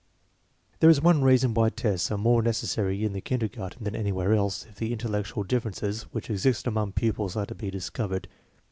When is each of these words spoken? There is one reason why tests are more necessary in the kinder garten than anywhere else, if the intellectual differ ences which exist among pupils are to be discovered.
There 0.79 0.89
is 0.89 0.99
one 0.99 1.21
reason 1.21 1.53
why 1.53 1.69
tests 1.69 2.09
are 2.09 2.17
more 2.17 2.41
necessary 2.41 3.05
in 3.05 3.13
the 3.13 3.21
kinder 3.21 3.47
garten 3.47 3.83
than 3.83 3.95
anywhere 3.95 4.33
else, 4.33 4.65
if 4.65 4.77
the 4.77 4.91
intellectual 4.91 5.43
differ 5.43 5.69
ences 5.69 6.05
which 6.05 6.27
exist 6.27 6.65
among 6.65 6.93
pupils 6.93 7.35
are 7.35 7.45
to 7.45 7.53
be 7.53 7.69
discovered. 7.69 8.27